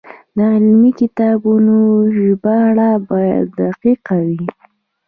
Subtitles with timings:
[0.35, 1.77] د علمي کتابونو
[2.15, 4.45] ژباړه باید دقیقه وي.